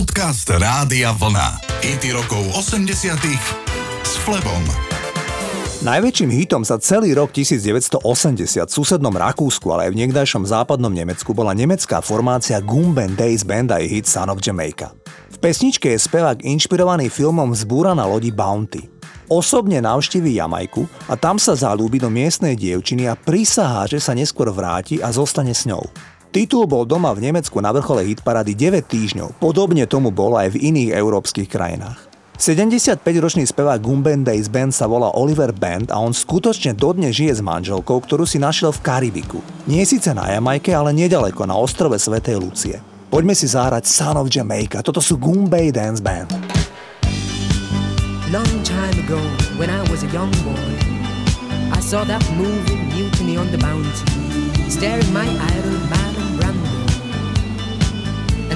[0.00, 1.60] Podcast Rádia Vlna.
[1.84, 3.20] IT rokov 80
[4.00, 4.64] s Flebom.
[5.84, 8.00] Najväčším hitom za celý rok 1980
[8.64, 13.76] v susednom Rakúsku, ale aj v niekdajšom západnom Nemecku bola nemecká formácia Gumben Days Band
[13.76, 14.96] a hit Son of Jamaica.
[15.04, 18.88] V pesničke je spevák inšpirovaný filmom Zbúra na lodi Bounty.
[19.28, 24.48] Osobne navštíví Jamajku a tam sa zalúbi do miestnej dievčiny a prisahá, že sa neskôr
[24.48, 25.84] vráti a zostane s ňou.
[26.30, 30.62] Titul bol doma v Nemecku na vrchole hitparady 9 týždňov, podobne tomu bolo aj v
[30.70, 31.98] iných európskych krajinách.
[32.38, 37.42] 75-ročný spevák Gumben Days Band sa volá Oliver Band a on skutočne dodne žije s
[37.42, 39.42] manželkou, ktorú si našiel v Karibiku.
[39.66, 42.78] Nie síce na Jamajke, ale nedaleko na ostrove Svetej Lucie.
[43.10, 46.30] Poďme si zahrať Son of Jamaica, toto sú Gumbay Dance Band.
[48.30, 49.18] Long time ago,
[49.58, 50.70] when I was a young boy,
[51.74, 54.06] I saw that movie Mutiny on the Bounty,
[54.70, 55.99] staring my idol Brando.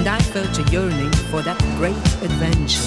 [0.05, 2.79] And I felt a yearning for that great adventure.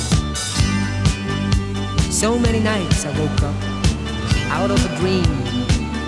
[2.12, 3.56] So many nights I woke up
[4.54, 5.26] out of a dream,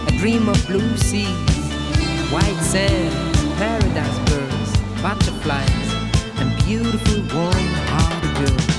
[0.06, 1.26] a dream of blue seas,
[2.30, 3.12] white sand,
[3.58, 5.94] paradise birds, butterflies,
[6.38, 8.69] and beautiful warm-hearted girls.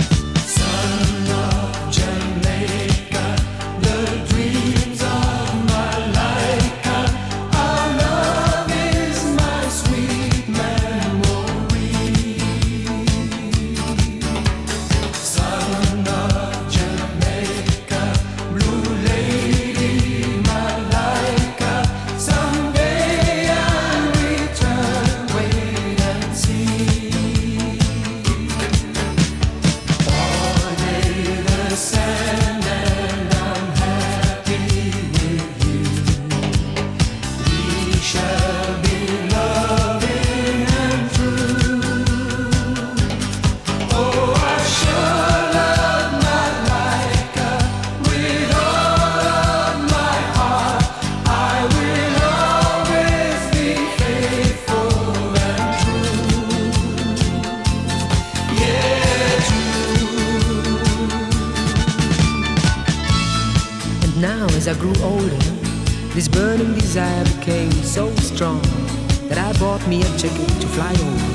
[70.60, 71.32] To fly over.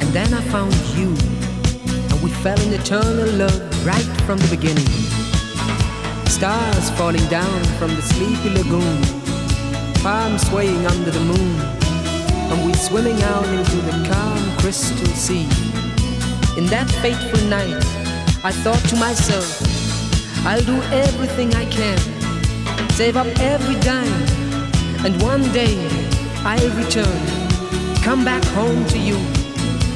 [0.00, 1.08] And then I found you,
[2.10, 4.90] and we fell in eternal love right from the beginning.
[6.26, 9.02] Stars falling down from the sleepy lagoon,
[10.02, 11.60] palms swaying under the moon,
[12.50, 15.46] and we swimming out into the calm crystal sea.
[16.56, 17.84] In that fateful night,
[18.42, 19.62] I thought to myself,
[20.46, 21.98] I'll do everything I can,
[22.92, 24.24] save up every dime,
[25.04, 25.76] and one day
[26.42, 27.26] I'll return,
[28.02, 29.16] come back home to you,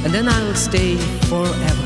[0.05, 0.97] and then I'll stay
[1.29, 1.84] forever.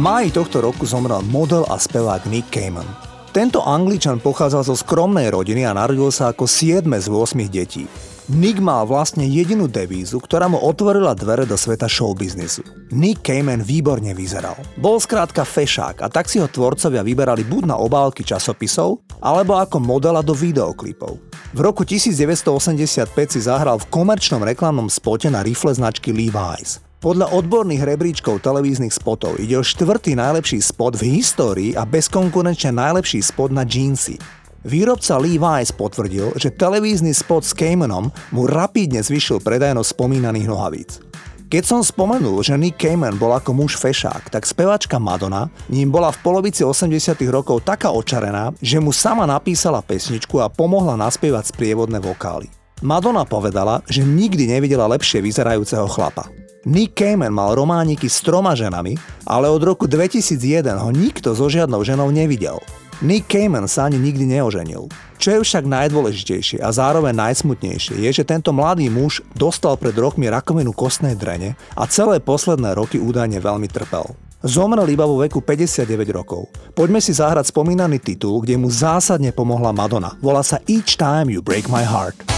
[0.00, 2.88] Máji tohto roku zomrel model a spevák Nick Cayman.
[3.36, 7.84] Tento angličan pochádzal zo skromnej rodiny a narodil sa ako 7 z 8 detí.
[8.32, 12.90] Nick mal vlastne jedinú devízu, ktorá mu otvorila dvere do sveta showbiznisu.
[12.96, 14.56] Nick Cayman výborne vyzeral.
[14.80, 19.84] Bol skrátka fešák a tak si ho tvorcovia vyberali buď na obálky časopisov, alebo ako
[19.84, 21.20] modela do videoklipov.
[21.52, 26.89] V roku 1985 si zahral v komerčnom reklamnom spote na rifle značky Levi's.
[27.00, 33.24] Podľa odborných rebríčkov televíznych spotov ide o štvrtý najlepší spot v histórii a bezkonkurenčne najlepší
[33.24, 34.20] spot na džínsy.
[34.68, 41.00] Výrobca Levi's potvrdil, že televízny spot s Caymanom mu rapidne zvyšil predajnosť spomínaných nohavíc.
[41.48, 46.12] Keď som spomenul, že Nick Cayman bol ako muž fešák, tak spevačka Madonna ním bola
[46.12, 51.96] v polovici 80 rokov taká očarená, že mu sama napísala pesničku a pomohla naspievať sprievodné
[51.96, 52.52] vokály.
[52.84, 56.28] Madonna povedala, že nikdy nevidela lepšie vyzerajúceho chlapa.
[56.68, 58.92] Nick Cayman mal romániky s troma ženami,
[59.24, 62.60] ale od roku 2001 ho nikto so žiadnou ženou nevidel.
[63.00, 64.84] Nick Cayman sa ani nikdy neoženil.
[65.16, 70.28] Čo je však najdôležitejšie a zároveň najsmutnejšie je, že tento mladý muž dostal pred rokmi
[70.28, 74.04] rakovinu kostnej drene a celé posledné roky údajne veľmi trpel.
[74.44, 76.52] Zomrel iba vo veku 59 rokov.
[76.76, 80.12] Poďme si zahrať spomínaný titul, kde mu zásadne pomohla Madonna.
[80.20, 82.29] Volá sa Each Time You Break My Heart.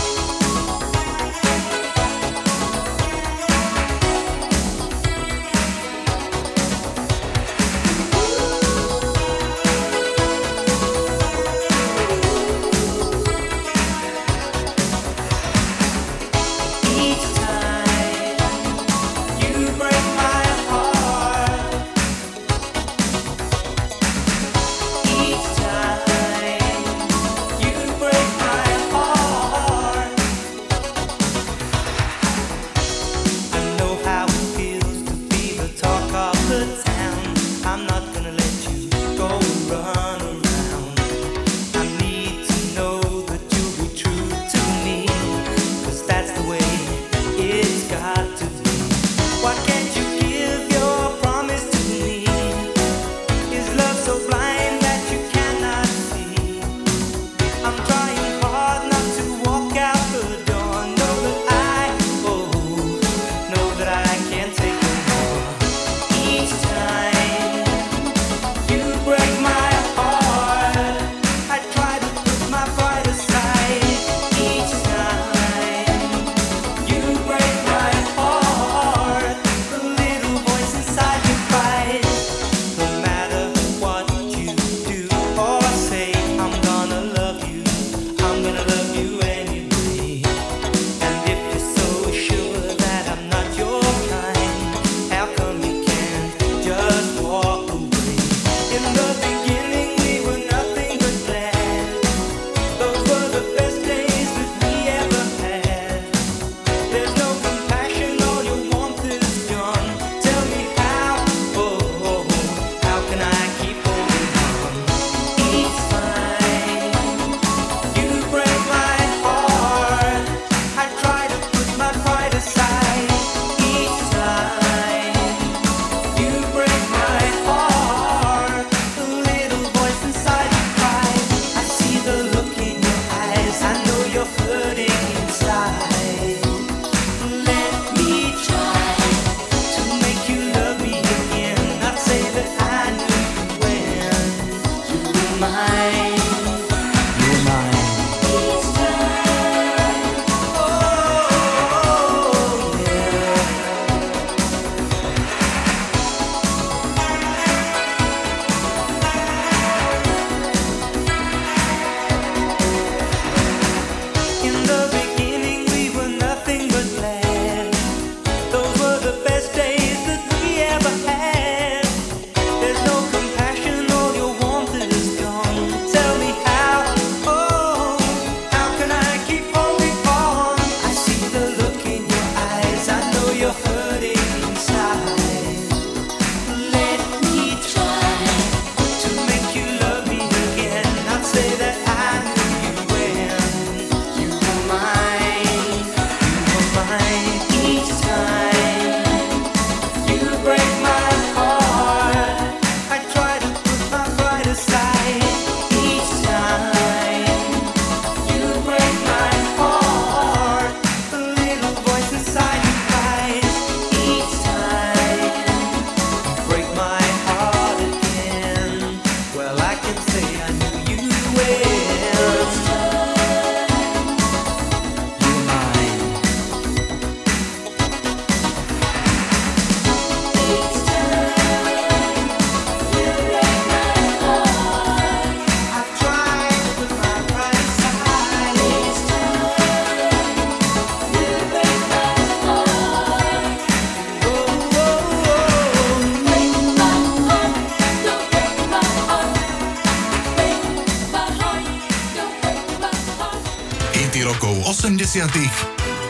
[99.22, 99.61] Yeah.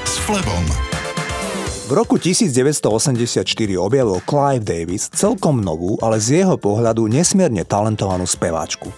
[0.02, 0.66] S Flebom.
[1.86, 3.46] V roku 1984
[3.78, 8.90] objavil Clive Davis celkom novú, ale z jeho pohľadu nesmierne talentovanú speváčku.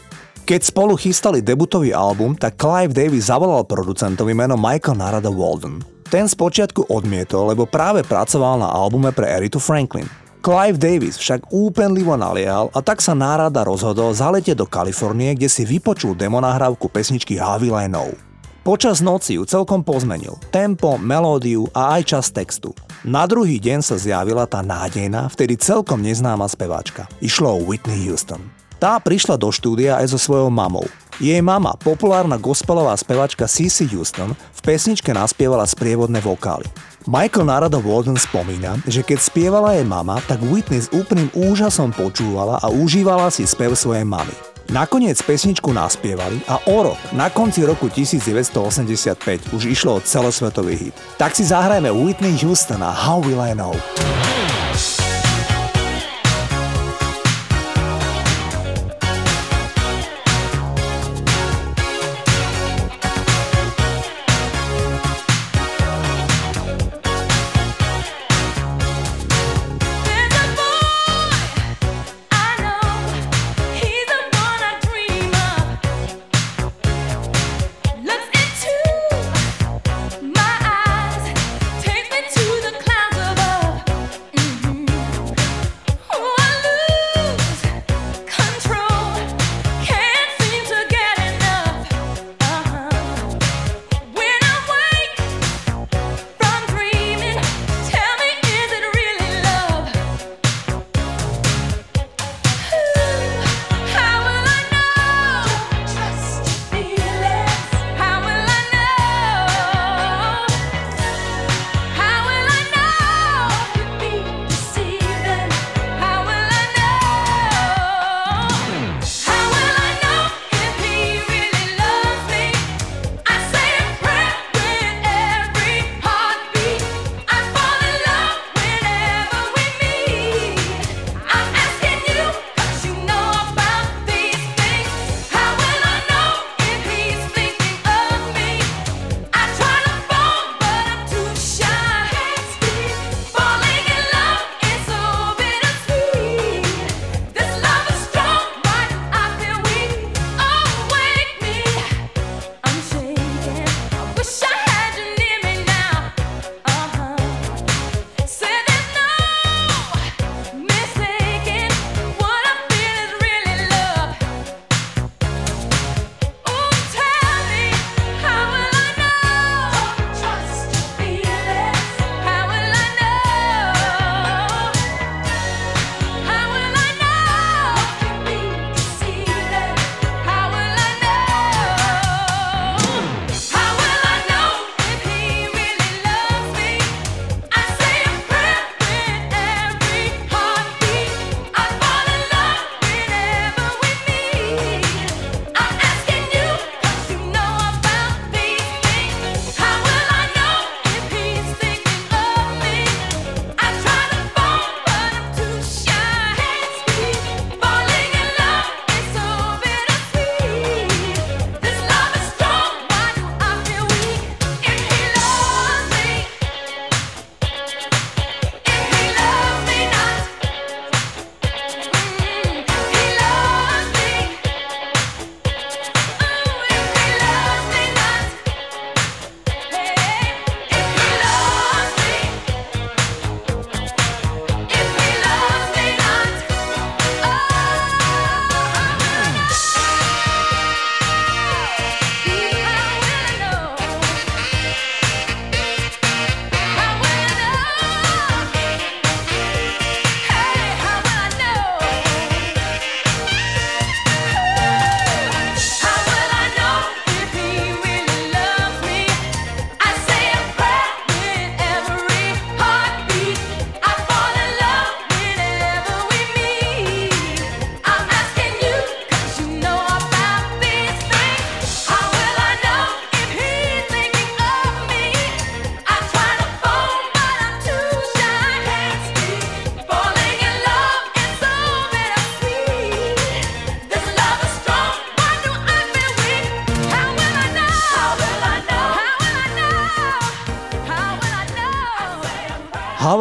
[0.48, 5.84] Keď spolu chystali debutový album, tak Clive Davis zavolal producentovi meno Michael Narada Walden.
[6.08, 10.08] Ten spočiatku odmietol, lebo práve pracoval na albume pre Eritu Franklin.
[10.40, 15.68] Clive Davis však úpenlivo naliehal a tak sa nárada rozhodol zaletieť do Kalifornie, kde si
[15.68, 18.33] vypočul demonahrávku pesničky Harvey Know.
[18.64, 20.40] Počas noci ju celkom pozmenil.
[20.48, 22.72] Tempo, melódiu a aj čas textu.
[23.04, 27.04] Na druhý deň sa zjavila tá nádejná, vtedy celkom neznáma speváčka.
[27.20, 28.40] Išlo o Whitney Houston.
[28.80, 30.88] Tá prišla do štúdia aj so svojou mamou.
[31.20, 36.64] Jej mama, populárna gospelová spevačka Cici Houston, v pesničke naspievala sprievodné vokály.
[37.04, 42.64] Michael Narado Walden spomína, že keď spievala jej mama, tak Whitney s úplným úžasom počúvala
[42.64, 44.53] a užívala si spev svojej mamy.
[44.72, 50.94] Nakoniec pesničku naspievali a o rok, na konci roku 1985, už išlo o celosvetový hit.
[51.20, 53.76] Tak si zahrajme Whitney Houston a How Will I Know.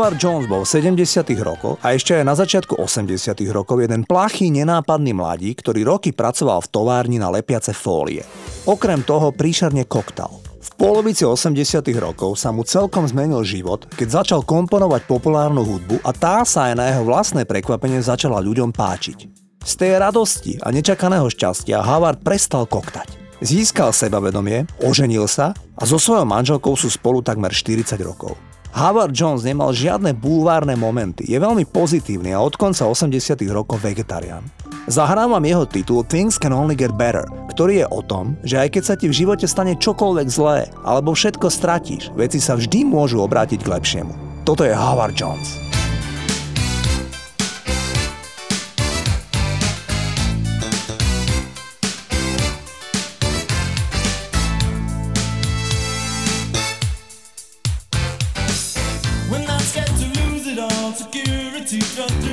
[0.04, 1.32] Howard Jones bol v 70.
[1.48, 3.40] rokoch a ešte aj na začiatku 80.
[3.56, 8.20] rokov jeden plachý, nenápadný mladík, ktorý roky pracoval v továrni na lepiace fólie.
[8.68, 10.44] Okrem toho príšerne koktal.
[10.44, 11.56] V polovici 80.
[12.04, 16.74] rokov sa mu celkom zmenil život, keď začal komponovať populárnu hudbu a tá sa aj
[16.76, 19.32] na jeho vlastné prekvapenie začala ľuďom páčiť.
[19.64, 23.08] Z tej radosti a nečakaného šťastia Howard prestal koktať.
[23.40, 28.36] Získal sebavedomie, oženil sa a so svojou manželkou sú spolu takmer 40 rokov.
[28.74, 34.42] Howard Jones nemal žiadne bulvárne momenty, je veľmi pozitívny a od konca 80 rokov vegetarián.
[34.90, 38.74] Zahrám vám jeho titul Things Can Only Get Better, ktorý je o tom, že aj
[38.74, 43.22] keď sa ti v živote stane čokoľvek zlé, alebo všetko stratíš, veci sa vždy môžu
[43.22, 44.42] obrátiť k lepšiemu.
[44.42, 45.73] Toto je Howard Jones.
[61.66, 62.33] to go through.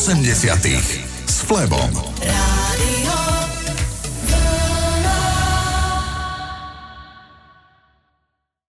[0.00, 2.09] 80 s Flebom.